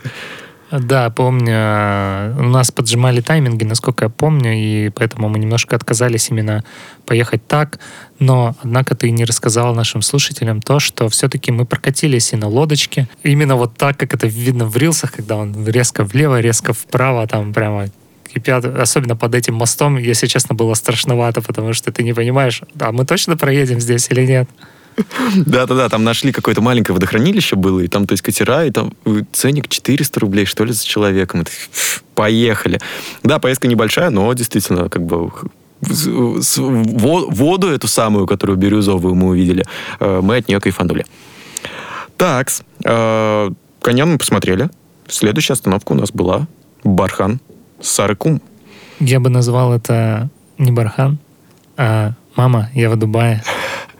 Да, 0.71 1.09
помню. 1.09 2.35
У 2.37 2.43
нас 2.43 2.71
поджимали 2.71 3.21
тайминги, 3.21 3.63
насколько 3.63 4.05
я 4.05 4.09
помню, 4.09 4.53
и 4.53 4.89
поэтому 4.89 5.27
мы 5.27 5.39
немножко 5.39 5.75
отказались 5.75 6.29
именно 6.29 6.63
поехать 7.05 7.45
так. 7.47 7.79
Но, 8.19 8.55
однако, 8.61 8.95
ты 8.95 9.09
не 9.09 9.25
рассказал 9.25 9.73
нашим 9.73 10.01
слушателям 10.01 10.61
то, 10.61 10.79
что 10.79 11.09
все-таки 11.09 11.51
мы 11.51 11.65
прокатились 11.65 12.33
и 12.33 12.35
на 12.35 12.47
лодочке. 12.47 13.07
Именно 13.23 13.55
вот 13.55 13.77
так, 13.77 13.97
как 13.97 14.13
это 14.13 14.27
видно 14.27 14.65
в 14.65 14.77
рилсах, 14.77 15.13
когда 15.13 15.37
он 15.37 15.67
резко 15.67 16.03
влево, 16.03 16.39
резко 16.39 16.73
вправо, 16.73 17.25
там 17.25 17.53
прямо 17.53 17.87
кипят, 18.31 18.65
особенно 18.65 19.15
под 19.15 19.33
этим 19.33 19.55
мостом, 19.55 19.97
если 19.97 20.27
честно, 20.27 20.53
было 20.53 20.75
страшновато, 20.75 21.41
потому 21.41 21.73
что 21.73 21.91
ты 21.91 22.03
не 22.03 22.13
понимаешь, 22.13 22.61
а 22.79 22.91
мы 22.91 23.05
точно 23.05 23.37
проедем 23.37 23.79
здесь 23.79 24.07
или 24.11 24.25
нет. 24.25 24.49
Да-да-да, 25.35 25.89
там 25.89 26.03
нашли 26.03 26.31
какое-то 26.31 26.61
маленькое 26.61 26.93
водохранилище 26.93 27.55
было, 27.55 27.79
и 27.79 27.87
там, 27.87 28.07
то 28.07 28.13
есть, 28.13 28.21
катера, 28.21 28.65
и 28.65 28.71
там 28.71 28.93
э, 29.05 29.23
ценник 29.31 29.67
400 29.67 30.19
рублей, 30.19 30.45
что 30.45 30.65
ли, 30.65 30.73
за 30.73 30.85
человеком. 30.85 31.45
Поехали. 32.15 32.79
Да, 33.23 33.39
поездка 33.39 33.67
небольшая, 33.67 34.09
но 34.09 34.31
действительно, 34.33 34.89
как 34.89 35.05
бы 35.05 35.31
воду 35.81 37.67
эту 37.69 37.87
самую, 37.87 38.27
которую 38.27 38.57
бирюзовую 38.57 39.15
мы 39.15 39.29
увидели, 39.29 39.65
э, 39.99 40.19
мы 40.21 40.37
от 40.37 40.47
нее 40.47 40.59
кайфанули. 40.59 41.05
Так, 42.17 42.49
э, 42.83 43.49
коня 43.81 44.05
мы 44.05 44.17
посмотрели. 44.17 44.69
Следующая 45.07 45.53
остановка 45.53 45.93
у 45.93 45.95
нас 45.95 46.11
была 46.11 46.47
Бархан 46.83 47.39
Сарыкум. 47.81 48.41
Я 48.99 49.19
бы 49.19 49.29
назвал 49.29 49.73
это 49.73 50.29
не 50.57 50.71
Бархан, 50.71 51.17
а 51.77 52.13
«Мама, 52.35 52.69
я 52.73 52.89
в 52.89 52.97
Дубае». 52.97 53.43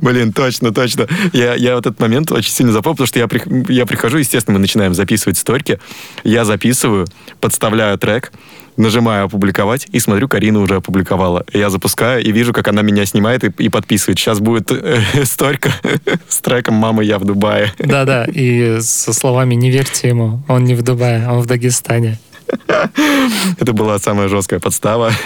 Блин, 0.00 0.32
точно, 0.32 0.72
точно. 0.72 1.08
Я, 1.32 1.54
я 1.54 1.76
вот 1.76 1.86
этот 1.86 2.00
момент 2.00 2.32
очень 2.32 2.52
сильно 2.52 2.72
запомнил, 2.72 3.04
потому 3.04 3.06
что 3.06 3.18
я, 3.18 3.28
я 3.68 3.86
прихожу, 3.86 4.18
естественно, 4.18 4.54
мы 4.54 4.60
начинаем 4.60 4.94
записывать 4.94 5.38
сторики. 5.38 5.78
Я 6.24 6.44
записываю, 6.44 7.06
подставляю 7.40 7.98
трек, 7.98 8.32
нажимаю 8.76 9.26
опубликовать 9.26 9.86
и 9.92 9.98
смотрю, 9.98 10.28
Карина 10.28 10.60
уже 10.60 10.76
опубликовала. 10.76 11.44
Я 11.52 11.70
запускаю 11.70 12.22
и 12.22 12.32
вижу, 12.32 12.52
как 12.52 12.68
она 12.68 12.82
меня 12.82 13.06
снимает 13.06 13.44
и, 13.44 13.52
и 13.58 13.68
подписывает. 13.68 14.18
Сейчас 14.18 14.40
будет 14.40 14.70
э, 14.70 15.00
сторика 15.24 15.72
с 16.28 16.38
треком 16.38 16.74
«Мама, 16.74 17.02
я 17.02 17.18
в 17.18 17.24
Дубае». 17.24 17.72
Да-да, 17.78 18.24
и 18.24 18.78
со 18.80 19.12
словами 19.12 19.54
«Не 19.54 19.70
верьте 19.70 20.08
ему, 20.08 20.42
он 20.48 20.64
не 20.64 20.74
в 20.74 20.82
Дубае, 20.82 21.28
он 21.28 21.40
в 21.40 21.46
Дагестане». 21.46 22.18
Это 23.58 23.72
была 23.72 23.98
самая 23.98 24.28
жесткая 24.28 24.60
подстава. 24.60 25.12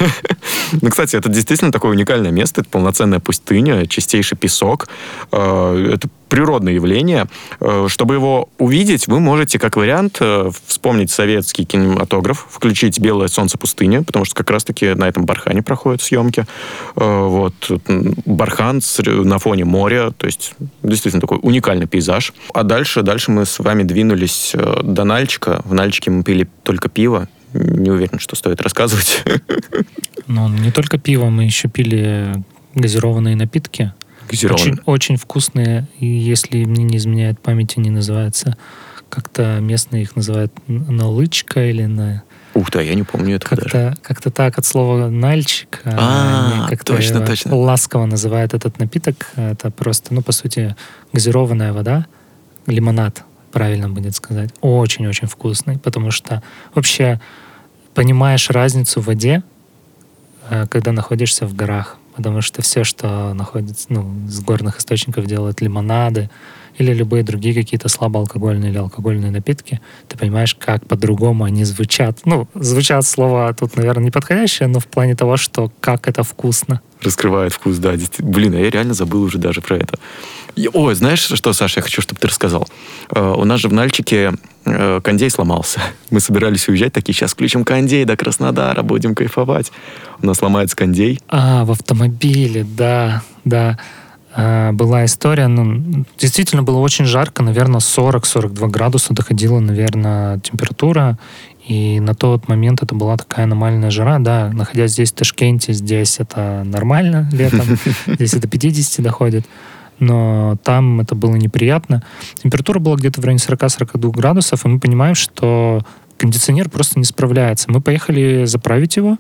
Ну, 0.83 0.91
кстати, 0.91 1.15
это 1.15 1.29
действительно 1.29 1.71
такое 1.71 1.93
уникальное 1.93 2.33
место. 2.33 2.61
Это 2.61 2.71
полноценная 2.71 3.21
пустыня, 3.21 3.87
чистейший 3.87 4.37
песок. 4.37 4.89
Э, 5.31 5.93
это 5.95 6.09
природное 6.29 6.73
явление. 6.73 7.27
Э, 7.61 7.87
чтобы 7.89 8.15
его 8.15 8.49
увидеть, 8.59 9.09
вы 9.09 9.21
можете, 9.21 9.59
как 9.59 9.77
вариант, 9.77 10.19
э, 10.21 10.51
вспомнить 10.67 11.11
советский 11.11 11.65
кинематограф, 11.65 12.47
включить 12.51 12.99
«Белое 13.01 13.29
солнце 13.29 13.59
пустыни», 13.59 13.99
потому 13.99 14.25
что 14.25 14.35
как 14.35 14.51
раз-таки 14.51 14.95
на 14.95 15.09
этом 15.09 15.25
бархане 15.25 15.63
проходят 15.63 16.03
съемки. 16.03 16.47
Вот. 16.95 17.55
Бархан 18.25 18.81
на 19.05 19.39
фоне 19.39 19.65
моря, 19.65 20.11
то 20.17 20.27
есть 20.27 20.55
действительно 20.83 21.21
такой 21.21 21.39
уникальный 21.43 21.87
пейзаж. 21.87 22.33
А 22.53 22.63
дальше, 22.63 23.03
дальше 23.03 23.31
мы 23.31 23.47
с 23.47 23.59
вами 23.59 23.83
двинулись 23.83 24.55
до 24.83 25.05
Нальчика. 25.05 25.63
В 25.65 25.75
Нальчике 25.75 26.11
мы 26.11 26.23
пили 26.23 26.49
только 26.63 26.89
пиво, 26.89 27.29
не 27.53 27.91
уверен, 27.91 28.19
что 28.19 28.37
стоит 28.37 28.61
рассказывать. 28.61 29.25
Ну, 30.27 30.49
не 30.49 30.73
только 30.73 30.99
пиво, 30.99 31.27
мы 31.27 31.45
еще 31.45 31.69
пили 31.69 32.35
газированные 32.75 33.37
напитки. 33.37 33.93
Газированные. 34.29 34.73
Очень, 34.73 34.83
очень 34.85 35.17
вкусные, 35.17 35.87
и 35.99 36.07
если 36.07 36.65
мне 36.65 36.85
не 36.85 36.97
изменяет 36.99 37.41
память, 37.41 37.77
они 37.77 37.91
называются, 37.91 38.57
как-то 39.09 39.61
местные 39.61 40.03
их 40.03 40.17
называют 40.17 40.53
налычка 40.67 41.69
или 41.71 41.85
на... 41.85 42.23
Ух 42.55 42.71
ты, 42.71 42.83
я 42.83 42.95
не 42.95 43.03
помню 43.03 43.37
этого 43.37 43.51
как-то, 43.51 43.71
даже. 43.71 43.97
Как-то 44.03 44.31
так, 44.31 44.59
от 44.59 44.65
слова 44.65 45.09
«нальчик». 45.09 45.81
А, 45.85 46.67
как-то 46.69 46.95
точно, 46.95 47.25
точно. 47.25 47.55
ласково 47.55 48.07
называют 48.07 48.55
этот 48.55 48.79
напиток. 48.79 49.31
Это 49.37 49.71
просто, 49.71 50.15
ну, 50.15 50.23
по 50.23 50.33
сути, 50.33 50.75
газированная 51.13 51.73
вода, 51.73 52.07
лимонад, 52.67 53.25
правильно 53.53 53.89
будет 53.89 54.15
сказать. 54.15 54.51
Очень-очень 54.61 55.29
вкусный, 55.29 55.79
потому 55.79 56.11
что 56.11 56.43
вообще 56.75 57.21
понимаешь 57.95 58.51
разницу 58.51 59.01
в 59.01 59.07
воде, 59.07 59.43
э, 60.51 60.67
когда 60.69 60.93
находишься 60.93 61.47
в 61.47 61.55
горах. 61.55 61.97
Потому 62.17 62.41
что 62.41 62.63
все, 62.63 62.83
что 62.83 63.35
находится 63.35 63.87
ну, 63.91 64.27
с 64.29 64.41
горных 64.41 64.79
источников, 64.79 65.27
делают 65.27 65.61
лимонады 65.61 66.31
или 66.79 66.93
любые 66.93 67.23
другие 67.23 67.55
какие-то 67.55 67.89
слабоалкогольные 67.89 68.71
или 68.71 68.79
алкогольные 68.79 69.31
напитки, 69.31 69.81
ты 70.09 70.19
понимаешь, 70.19 70.55
как 70.55 70.87
по-другому 70.87 71.45
они 71.45 71.65
звучат. 71.65 72.21
Ну, 72.25 72.49
звучат 72.55 73.07
слова 73.07 73.53
тут, 73.53 73.77
наверное, 73.77 74.07
неподходящие, 74.07 74.69
но 74.69 74.81
в 74.81 74.87
плане 74.87 75.15
того, 75.15 75.37
что 75.37 75.73
как 75.81 76.09
это 76.09 76.23
вкусно. 76.23 76.81
Раскрывает 77.03 77.53
вкус, 77.53 77.79
да. 77.79 77.95
Блин, 78.19 78.55
а 78.55 78.59
я 78.59 78.71
реально 78.71 78.95
забыл 78.95 79.23
уже 79.23 79.39
даже 79.39 79.61
про 79.61 79.77
это. 79.77 79.99
Ой, 80.73 80.95
знаешь 80.95 81.21
что, 81.21 81.53
Саша, 81.53 81.81
я 81.81 81.83
хочу, 81.83 82.01
чтобы 82.01 82.19
ты 82.19 82.29
рассказал. 82.29 82.67
Э, 83.15 83.35
у 83.37 83.45
нас 83.45 83.61
же 83.61 83.69
в 83.69 83.75
Нальчике 83.75 84.33
э, 84.65 85.01
кондей 85.03 85.29
сломался. 85.29 85.81
Мы 86.11 86.21
собирались 86.21 86.69
уезжать, 86.69 86.95
такие, 86.95 87.15
сейчас 87.15 87.33
включим 87.33 87.65
кондей 87.65 88.05
до 88.07 88.17
Краснодара, 88.17 88.83
будем 88.83 89.15
кайфовать. 89.15 89.71
У 90.23 90.27
нас 90.27 90.41
ломается 90.41 90.75
кондей. 90.75 91.21
А, 91.29 91.67
в 91.67 91.73
автомобиле, 91.73 92.65
да, 92.65 93.23
да. 93.45 93.79
А, 94.39 94.73
была 94.73 95.07
история, 95.07 95.49
ну, 95.49 96.05
действительно 96.19 96.63
было 96.63 96.79
очень 96.79 97.07
жарко, 97.07 97.43
наверное, 97.43 97.81
40-42 97.81 98.69
градуса 98.69 99.15
доходила, 99.15 99.61
наверное, 99.61 100.39
температура. 100.41 101.19
И 101.67 101.99
на 102.01 102.15
тот 102.15 102.47
момент 102.47 102.83
это 102.83 102.95
была 102.95 103.17
такая 103.17 103.47
аномальная 103.47 103.91
жара, 103.91 104.19
да, 104.19 104.51
находясь 104.53 104.93
здесь 104.93 105.11
в 105.11 105.15
Ташкенте, 105.15 105.73
здесь 105.73 106.21
это 106.21 106.63
нормально 106.67 107.29
летом, 107.33 107.67
здесь 108.07 108.35
это 108.35 108.47
50 108.47 109.03
доходит 109.03 109.47
но 109.99 110.59
там 110.63 111.01
это 111.01 111.15
было 111.15 111.37
неприятно. 111.37 112.03
Температура 112.43 112.79
была 112.79 112.97
где-то 112.97 113.23
в 113.23 113.25
районе 113.25 113.39
40-42 113.39 114.11
градусов, 114.11 114.67
и 114.67 114.69
мы 114.69 114.79
понимаем, 114.79 115.15
что 115.15 115.81
кондиционер 116.19 116.69
просто 116.69 116.99
не 116.99 117.07
справляется. 117.07 117.71
Мы 117.71 117.81
поехали 117.81 118.45
заправить 118.45 118.97
его, 118.97 119.17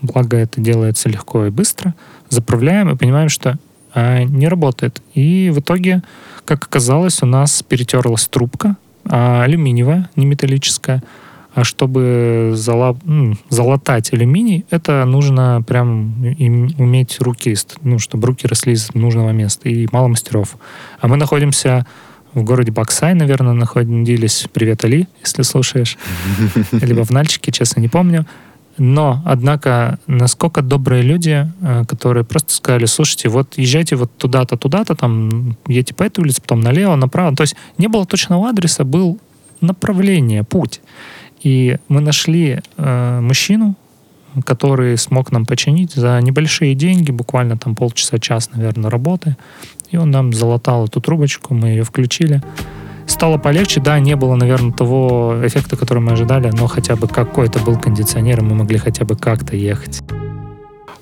благо 0.00 0.38
это 0.38 0.58
делается 0.58 1.10
легко 1.10 1.44
и 1.44 1.50
быстро. 1.50 1.94
Заправляем 2.30 2.88
и 2.88 2.96
понимаем, 2.96 3.28
что 3.28 3.58
не 3.96 4.48
работает. 4.48 5.02
И 5.14 5.50
в 5.50 5.60
итоге, 5.60 6.02
как 6.44 6.64
оказалось, 6.64 7.22
у 7.22 7.26
нас 7.26 7.62
перетерлась 7.62 8.28
трубка, 8.28 8.76
а, 9.04 9.42
алюминиевая, 9.44 10.10
не 10.16 10.26
металлическая. 10.26 11.02
А 11.54 11.64
чтобы 11.64 12.52
зала, 12.54 12.98
залатать 13.48 14.12
алюминий, 14.12 14.66
это 14.68 15.06
нужно 15.06 15.64
прям 15.66 16.14
уметь 16.78 17.18
руки, 17.20 17.56
ну, 17.80 17.98
чтобы 17.98 18.26
руки 18.26 18.46
росли 18.46 18.74
из 18.74 18.92
нужного 18.92 19.30
места, 19.30 19.70
и 19.70 19.88
мало 19.90 20.08
мастеров. 20.08 20.56
А 21.00 21.08
мы 21.08 21.16
находимся 21.16 21.86
в 22.34 22.44
городе 22.44 22.72
Баксай, 22.72 23.14
наверное, 23.14 23.54
находились. 23.54 24.46
Привет, 24.52 24.84
Али, 24.84 25.08
если 25.22 25.40
слушаешь. 25.40 25.96
Либо 26.72 27.02
в 27.02 27.10
Нальчике, 27.10 27.50
честно, 27.50 27.80
не 27.80 27.88
помню. 27.88 28.26
Но, 28.78 29.22
однако, 29.24 29.98
насколько 30.06 30.62
добрые 30.62 31.02
люди, 31.02 31.50
э, 31.62 31.84
которые 31.86 32.24
просто 32.24 32.52
сказали, 32.52 32.86
слушайте, 32.86 33.28
вот 33.28 33.54
езжайте 33.56 33.96
вот 33.96 34.10
туда-то, 34.18 34.56
туда-то, 34.56 34.94
там, 34.94 35.56
едете 35.66 35.94
по 35.94 36.02
этой 36.02 36.20
улице, 36.20 36.42
потом 36.42 36.60
налево, 36.60 36.96
направо. 36.96 37.34
То 37.34 37.42
есть 37.42 37.56
не 37.78 37.88
было 37.88 38.04
точного 38.04 38.50
адреса, 38.50 38.84
был 38.84 39.18
направление, 39.60 40.44
путь. 40.44 40.80
И 41.42 41.78
мы 41.88 42.00
нашли 42.00 42.60
э, 42.76 43.20
мужчину, 43.20 43.76
который 44.44 44.98
смог 44.98 45.32
нам 45.32 45.46
починить 45.46 45.92
за 45.92 46.20
небольшие 46.20 46.74
деньги, 46.74 47.10
буквально 47.10 47.56
там 47.56 47.74
полчаса-час, 47.74 48.50
наверное, 48.52 48.90
работы. 48.90 49.36
И 49.90 49.96
он 49.96 50.10
нам 50.10 50.32
залатал 50.32 50.86
эту 50.86 51.00
трубочку, 51.00 51.54
мы 51.54 51.68
ее 51.68 51.84
включили. 51.84 52.42
Стало 53.06 53.38
полегче, 53.38 53.80
да, 53.80 53.98
не 53.98 54.16
было, 54.16 54.34
наверное, 54.34 54.72
того 54.72 55.36
эффекта, 55.42 55.76
который 55.76 56.00
мы 56.00 56.12
ожидали, 56.12 56.50
но 56.52 56.66
хотя 56.66 56.96
бы 56.96 57.08
какой-то 57.08 57.58
был 57.60 57.78
кондиционер, 57.78 58.40
и 58.40 58.42
мы 58.42 58.54
могли 58.54 58.78
хотя 58.78 59.04
бы 59.04 59.16
как-то 59.16 59.56
ехать. 59.56 60.02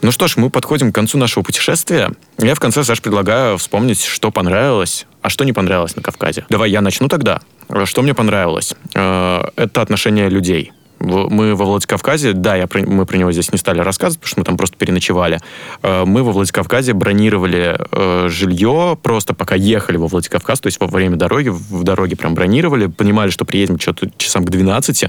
Ну 0.03 0.11
что 0.11 0.29
ж, 0.29 0.37
мы 0.37 0.51
подходим 0.51 0.93
к 0.93 0.95
концу 0.95 1.17
нашего 1.17 1.43
путешествия. 1.43 2.11
Я 2.39 2.55
в 2.55 2.61
конце, 2.61 2.85
Саш, 2.85 3.01
предлагаю 3.01 3.57
вспомнить, 3.57 4.03
что 4.03 4.31
понравилось, 4.31 5.07
а 5.23 5.31
что 5.31 5.45
не 5.45 5.55
понравилось 5.55 5.97
на 5.97 6.03
Кавказе. 6.03 6.45
Давай 6.51 6.71
я 6.71 6.83
начну 6.83 7.09
тогда. 7.09 7.41
Что 7.85 8.03
мне 8.03 8.13
понравилось? 8.13 8.75
Э, 8.95 9.45
это 9.57 9.81
отношение 9.81 10.29
людей 10.29 10.73
мы 11.05 11.55
во 11.55 11.65
Владикавказе, 11.65 12.33
да, 12.33 12.57
я 12.57 12.69
мы 12.73 13.07
про 13.07 13.17
него 13.17 13.33
здесь 13.33 13.53
не 13.53 13.59
стали 13.59 13.81
рассказывать, 13.81 14.21
потому 14.21 14.29
что 14.29 14.41
мы 14.41 14.45
там 14.45 14.57
просто 14.57 14.77
переночевали. 14.77 15.41
Э, 15.83 16.05
мы 16.05 16.23
во 16.23 16.33
Владикавказе 16.33 16.93
бронировали 16.93 17.77
э, 17.79 18.29
жилье, 18.29 18.99
просто 19.03 19.35
пока 19.35 19.55
ехали 19.55 19.97
во 19.97 20.09
Владикавказ, 20.09 20.61
то 20.61 20.67
есть 20.67 20.81
во 20.81 20.87
время 20.87 21.17
дороги, 21.17 21.49
в 21.49 21.85
дороге 21.85 22.17
прям 22.17 22.35
бронировали, 22.35 22.87
понимали, 22.87 23.31
что 23.31 23.45
приедем 23.45 23.79
что-то 23.79 24.11
часам 24.17 24.45
к 24.45 24.51
12, 24.51 25.05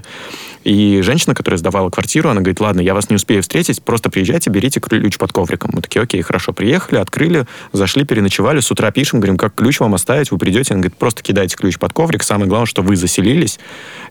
и 0.66 1.02
женщина, 1.04 1.36
которая 1.36 1.60
сдавала 1.60 1.90
квартиру, 1.92 2.30
она 2.30 2.42
говорит, 2.42 2.60
ладно, 2.60 2.82
я 2.82 2.96
вас 2.96 3.10
не 3.12 3.16
успею 3.16 3.44
встретить, 3.44 3.84
просто 3.84 4.10
приезжайте, 4.10 4.50
берите 4.50 4.80
ключ 4.80 5.18
под 5.18 5.32
ковриком. 5.32 5.70
Мы 5.74 5.82
такие, 5.82 6.02
окей, 6.02 6.22
хорошо, 6.24 6.54
приехали, 6.54 6.98
открыли, 6.98 7.46
зашли, 7.72 8.04
переночевали, 8.04 8.60
с 8.62 8.72
утра 8.72 8.90
пишем, 8.92 9.20
говорим, 9.20 9.38
как 9.38 9.54
ключ 9.54 9.80
вам 9.80 9.94
оставить, 9.94 10.32
вы 10.32 10.40
придете, 10.40 10.74
она 10.74 10.82
говорит, 10.82 10.98
просто 10.98 11.22
кидайте 11.22 11.56
ключ 11.56 11.78
под 11.78 11.94
коврик, 11.94 12.24
самое 12.24 12.50
главное, 12.50 12.66
что 12.66 12.82
вы 12.82 12.96
заселились, 12.96 13.60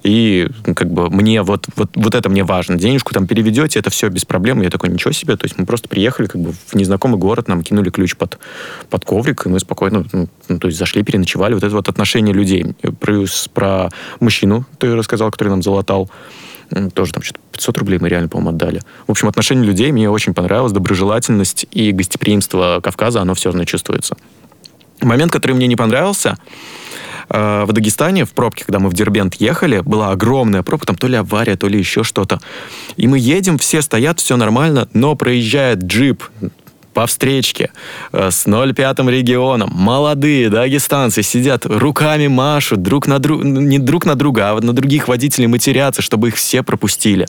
и 0.04 0.48
как 0.76 0.90
бы 0.92 1.10
мне 1.10 1.42
вот 1.42 1.66
вот, 1.76 1.90
вот 1.94 2.14
это 2.14 2.28
мне 2.28 2.44
важно. 2.44 2.76
Денежку 2.76 3.12
там 3.12 3.26
переведете, 3.26 3.78
это 3.78 3.90
все 3.90 4.08
без 4.08 4.24
проблем. 4.24 4.62
Я 4.62 4.70
такой, 4.70 4.88
ничего 4.90 5.12
себе. 5.12 5.36
То 5.36 5.44
есть 5.44 5.58
мы 5.58 5.66
просто 5.66 5.88
приехали 5.88 6.26
как 6.26 6.40
бы 6.40 6.52
в 6.52 6.74
незнакомый 6.74 7.18
город, 7.18 7.48
нам 7.48 7.62
кинули 7.62 7.90
ключ 7.90 8.16
под, 8.16 8.38
под 8.90 9.04
коврик, 9.04 9.46
и 9.46 9.48
мы 9.48 9.60
спокойно, 9.60 10.04
ну, 10.12 10.28
ну, 10.48 10.58
то 10.58 10.68
есть 10.68 10.78
зашли, 10.78 11.02
переночевали. 11.02 11.54
Вот 11.54 11.64
это 11.64 11.74
вот 11.74 11.88
отношение 11.88 12.34
людей. 12.34 12.74
Плюс 13.00 13.48
про 13.52 13.90
мужчину 14.20 14.64
ты 14.78 14.94
рассказал, 14.94 15.30
который 15.30 15.48
нам 15.48 15.62
залатал 15.62 16.10
тоже 16.94 17.12
там 17.12 17.22
что-то 17.22 17.40
500 17.52 17.78
рублей 17.78 17.98
мы 18.00 18.08
реально, 18.08 18.28
по-моему, 18.28 18.50
отдали. 18.50 18.80
В 19.06 19.10
общем, 19.10 19.28
отношение 19.28 19.64
людей 19.64 19.92
мне 19.92 20.10
очень 20.10 20.34
понравилось, 20.34 20.72
доброжелательность 20.72 21.66
и 21.70 21.92
гостеприимство 21.92 22.80
Кавказа, 22.82 23.20
оно 23.20 23.34
все 23.34 23.50
равно 23.50 23.64
чувствуется. 23.64 24.16
Момент, 25.00 25.30
который 25.30 25.52
мне 25.52 25.66
не 25.66 25.76
понравился, 25.76 26.38
в 27.28 27.68
Дагестане 27.70 28.24
в 28.24 28.32
пробке, 28.32 28.64
когда 28.64 28.78
мы 28.78 28.88
в 28.88 28.94
Дербент 28.94 29.34
ехали, 29.34 29.80
была 29.80 30.10
огромная 30.10 30.62
пробка, 30.62 30.88
там 30.88 30.96
то 30.96 31.06
ли 31.06 31.16
авария, 31.16 31.56
то 31.56 31.68
ли 31.68 31.78
еще 31.78 32.04
что-то. 32.04 32.40
И 32.96 33.06
мы 33.06 33.18
едем, 33.18 33.58
все 33.58 33.82
стоят, 33.82 34.20
все 34.20 34.36
нормально, 34.36 34.88
но 34.92 35.14
проезжает 35.14 35.82
джип 35.84 36.24
по 36.94 37.06
встречке 37.06 37.70
э, 38.12 38.30
с 38.30 38.44
05 38.44 38.98
регионом. 39.10 39.70
Молодые 39.74 40.48
дагестанцы 40.48 41.22
сидят, 41.22 41.66
руками 41.66 42.28
машут, 42.28 42.80
друг 42.82 43.06
на 43.06 43.18
друг, 43.18 43.44
не 43.44 43.78
друг 43.78 44.06
на 44.06 44.14
друга, 44.14 44.52
а 44.52 44.60
на 44.60 44.72
других 44.72 45.08
водителей 45.08 45.48
матерятся, 45.48 46.00
чтобы 46.00 46.28
их 46.28 46.36
все 46.36 46.62
пропустили. 46.62 47.26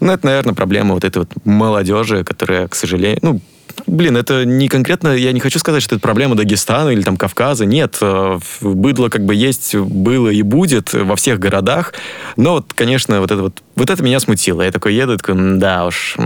Ну, 0.00 0.12
это, 0.12 0.26
наверное, 0.26 0.54
проблема 0.54 0.94
вот 0.94 1.04
этой 1.04 1.18
вот 1.18 1.30
молодежи, 1.44 2.22
которая, 2.22 2.68
к 2.68 2.74
сожалению, 2.74 3.18
ну, 3.22 3.40
блин, 3.86 4.16
это 4.16 4.44
не 4.44 4.68
конкретно, 4.68 5.08
я 5.08 5.32
не 5.32 5.40
хочу 5.40 5.58
сказать, 5.58 5.82
что 5.82 5.94
это 5.94 6.02
проблема 6.02 6.34
Дагестана 6.34 6.90
или 6.90 7.02
там 7.02 7.16
Кавказа. 7.16 7.64
Нет, 7.64 7.98
э, 8.00 8.38
быдло 8.60 9.08
как 9.08 9.24
бы 9.24 9.34
есть, 9.34 9.74
было 9.74 10.28
и 10.28 10.42
будет 10.42 10.92
во 10.92 11.16
всех 11.16 11.38
городах. 11.38 11.92
Но 12.36 12.52
вот, 12.54 12.72
конечно, 12.74 13.20
вот 13.20 13.30
это 13.30 13.42
вот, 13.42 13.62
вот 13.74 13.90
это 13.90 14.02
меня 14.02 14.20
смутило. 14.20 14.62
Я 14.62 14.72
такой 14.72 14.94
еду, 14.94 15.16
такой, 15.16 15.58
да 15.58 15.86
уж, 15.86 16.16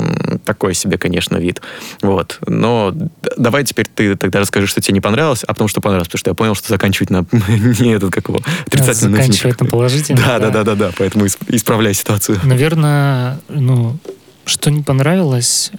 такой 0.44 0.74
себе, 0.74 0.98
конечно, 0.98 1.36
вид. 1.36 1.60
Вот. 2.02 2.38
Но 2.46 2.94
давай 3.36 3.64
теперь 3.64 3.86
ты 3.86 4.16
тогда 4.16 4.40
расскажи, 4.40 4.66
что 4.66 4.80
тебе 4.80 4.94
не 4.94 5.00
понравилось, 5.00 5.44
а 5.44 5.48
потом, 5.48 5.68
что 5.68 5.80
понравилось, 5.80 6.08
потому 6.08 6.18
что 6.18 6.30
я 6.30 6.34
понял, 6.34 6.54
что 6.54 6.68
заканчивать 6.68 7.10
на 7.10 7.24
не 7.80 7.94
этот, 7.94 8.12
как 8.12 8.28
его, 8.28 8.40
отрицательно. 8.66 9.16
Заканчивать 9.16 9.60
на 9.60 9.66
положительно. 9.66 10.20
Да, 10.20 10.38
да, 10.38 10.50
да, 10.50 10.64
да, 10.64 10.74
да, 10.74 10.90
поэтому 10.96 11.26
исправляй 11.26 11.94
ситуацию. 11.94 12.38
Наверное, 12.44 13.40
ну, 13.48 13.96
что 14.44 14.70
не 14.70 14.82
понравилось, 14.82 15.70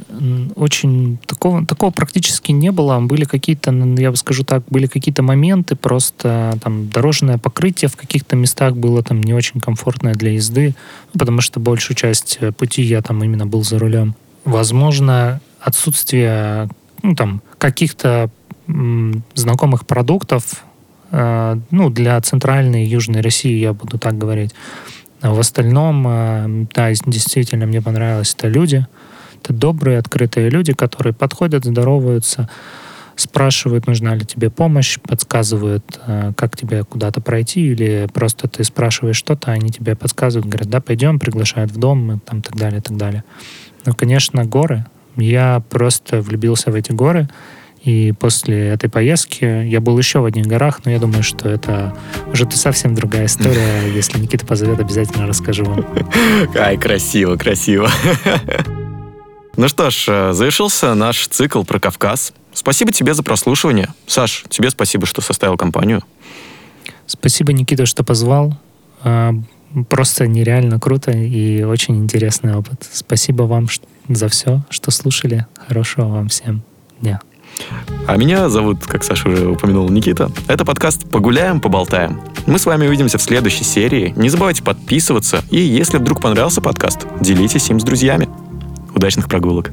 очень 0.56 1.18
такого, 1.26 1.66
такого 1.66 1.92
практически 1.92 2.52
не 2.52 2.72
было. 2.72 3.00
Были 3.00 3.26
какие-то, 3.26 3.72
я 3.72 4.12
бы 4.12 4.18
скажу 4.18 4.44
так, 4.44 4.64
были 4.70 4.88
какие-то 4.88 5.24
моменты, 5.24 5.76
просто 5.76 6.58
там 6.64 6.90
дорожное 6.90 7.38
покрытие 7.38 7.90
в 7.90 7.96
каких-то 7.96 8.36
местах 8.36 8.76
было 8.76 9.04
там 9.04 9.22
не 9.22 9.34
очень 9.34 9.60
комфортное 9.60 10.14
для 10.14 10.32
езды, 10.32 10.76
ну, 11.14 11.20
потому 11.20 11.42
что 11.42 11.60
большую 11.60 11.98
часть 11.98 12.38
э, 12.40 12.52
пути 12.52 12.82
я 12.82 13.02
там 13.02 13.24
именно 13.24 13.46
был 13.46 13.64
за 13.64 13.80
рулем. 13.80 14.16
Возможно, 14.46 15.42
отсутствие 15.60 16.70
ну, 17.04 17.16
там, 17.16 17.42
каких-то 17.58 18.30
м, 18.68 19.24
знакомых 19.34 19.86
продуктов, 19.86 20.64
э, 21.12 21.58
ну, 21.72 21.90
для 21.90 22.20
центральной 22.22 22.86
и 22.86 22.90
южной 22.90 23.22
России, 23.22 23.58
я 23.58 23.74
буду 23.74 23.98
так 23.98 24.18
говорить, 24.18 24.54
в 25.22 25.40
остальном, 25.40 26.06
э, 26.08 26.66
да, 26.74 26.92
действительно 26.92 27.66
мне 27.66 27.82
понравилось 27.82 28.36
это 28.38 28.48
люди. 28.48 28.86
Это 29.44 29.54
добрые, 29.54 29.98
открытые 29.98 30.50
люди, 30.50 30.74
которые 30.74 31.14
подходят, 31.14 31.66
здороваются, 31.66 32.50
спрашивают, 33.16 33.88
нужна 33.88 34.16
ли 34.16 34.26
тебе 34.26 34.50
помощь, 34.50 35.00
подсказывают, 35.00 36.00
э, 36.06 36.34
как 36.36 36.56
тебе 36.56 36.84
куда-то 36.84 37.22
пройти, 37.22 37.72
или 37.72 38.08
просто 38.14 38.48
ты 38.48 38.64
спрашиваешь 38.64 39.16
что-то, 39.16 39.52
они 39.52 39.70
тебе 39.70 39.96
подсказывают, 39.96 40.48
говорят, 40.48 40.70
да, 40.70 40.82
пойдем, 40.82 41.20
приглашают 41.20 41.72
в 41.72 41.78
дом, 41.78 42.12
и 42.12 42.20
там 42.20 42.42
так 42.42 42.56
далее, 42.56 42.82
так 42.82 42.98
далее. 42.98 43.24
Но, 43.86 43.94
конечно, 43.94 44.46
горы. 44.46 44.86
Я 45.18 45.62
просто 45.70 46.22
влюбился 46.22 46.72
в 46.72 46.76
эти 46.76 46.92
горы. 46.92 47.28
И 47.84 48.14
после 48.20 48.70
этой 48.70 48.90
поездки 48.90 49.44
я 49.44 49.82
был 49.82 49.98
еще 49.98 50.20
в 50.20 50.26
одних 50.26 50.46
горах, 50.46 50.82
но 50.86 50.92
я 50.92 51.00
думаю, 51.00 51.24
что 51.24 51.50
это 51.50 51.96
уже 52.32 52.50
совсем 52.52 52.94
другая 52.94 53.26
история. 53.26 53.92
Если 53.94 54.20
Никита 54.20 54.46
позовет, 54.46 54.80
обязательно 54.80 55.28
расскажу 55.28 55.66
вам. 55.66 55.86
Ай, 56.56 56.78
красиво, 56.78 57.36
красиво. 57.38 57.90
Ну 59.58 59.68
что 59.68 59.90
ж, 59.90 60.06
э, 60.08 60.34
завершился 60.34 60.96
наш 60.96 61.28
цикл 61.28 61.64
про 61.64 61.78
Кавказ. 61.78 62.34
Спасибо 62.54 62.94
тебе 62.94 63.14
за 63.14 63.22
прослушивание. 63.22 63.90
Саш, 64.08 64.46
тебе 64.50 64.70
спасибо, 64.70 65.06
что 65.06 65.22
составил 65.22 65.58
компанию. 65.58 66.02
Спасибо, 67.06 67.52
Никита, 67.52 67.86
что 67.86 68.04
позвал. 68.04 68.58
А, 69.04 69.34
просто 69.90 70.28
нереально 70.28 70.80
круто 70.80 71.12
и 71.12 71.64
очень 71.64 71.98
интересный 71.98 72.56
опыт. 72.56 72.88
Спасибо 72.92 73.44
вам 73.44 73.68
за 74.08 74.30
все, 74.30 74.64
что 74.70 74.90
слушали. 74.90 75.46
Хорошего 75.68 76.08
вам 76.08 76.30
всем 76.30 76.64
дня. 77.02 77.20
А 78.08 78.18
меня 78.18 78.50
зовут, 78.50 78.86
как 78.86 79.04
Саша 79.04 79.30
уже 79.30 79.48
упомянул, 79.48 79.88
Никита. 79.90 80.32
Это 80.48 80.66
подкаст 80.66 81.10
«Погуляем, 81.10 81.62
поболтаем». 81.62 82.20
Мы 82.48 82.58
с 82.58 82.66
вами 82.66 82.88
увидимся 82.88 83.18
в 83.18 83.22
следующей 83.22 83.64
серии. 83.64 84.14
Не 84.16 84.30
забывайте 84.30 84.64
подписываться. 84.64 85.44
И 85.52 85.60
если 85.60 85.98
вдруг 85.98 86.22
понравился 86.22 86.62
подкаст, 86.62 87.06
делитесь 87.20 87.70
им 87.70 87.80
с 87.80 87.84
друзьями. 87.84 88.28
Удачных 88.96 89.30
прогулок! 89.30 89.72